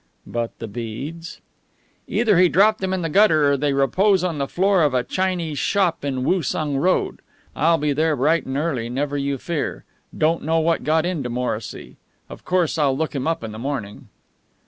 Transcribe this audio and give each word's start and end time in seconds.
"But 0.25 0.57
the 0.57 0.67
beads!" 0.67 1.41
"Either 2.07 2.39
he 2.39 2.49
dropped 2.49 2.81
them 2.81 2.91
in 2.91 3.03
the 3.03 3.07
gutter, 3.09 3.51
or 3.51 3.55
they 3.55 3.71
repose 3.71 4.23
on 4.23 4.39
the 4.39 4.47
floor 4.47 4.81
of 4.81 4.95
a 4.95 5.03
Chinese 5.03 5.59
shop 5.59 6.03
in 6.03 6.23
Woosung 6.23 6.77
Road. 6.79 7.19
I'll 7.55 7.77
be 7.77 7.93
there 7.93 8.15
bright 8.15 8.47
and 8.47 8.57
early 8.57 8.89
never 8.89 9.15
you 9.15 9.37
fear. 9.37 9.85
Don't 10.17 10.41
know 10.41 10.57
what 10.59 10.83
got 10.83 11.05
into 11.05 11.29
Morrissy. 11.29 11.97
Of 12.31 12.43
course 12.43 12.79
I'll 12.79 12.97
look 12.97 13.13
him 13.13 13.27
up 13.27 13.43
in 13.43 13.51
the 13.51 13.59
morning." 13.59 14.09